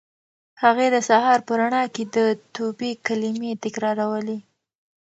[0.63, 2.17] هغې د سهار په رڼا کې د
[2.55, 4.37] توبې کلمې تکرارولې.